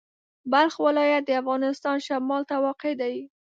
[0.51, 3.15] بلخ ولایت د افغانستان شمال ته واقع دی.